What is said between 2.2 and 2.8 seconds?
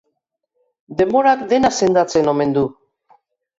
omen du.